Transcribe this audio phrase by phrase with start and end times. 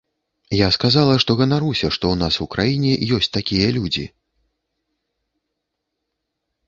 [0.59, 4.09] Я сказала, што ганаруся, што ў нас у краіне ёсць такія людзі.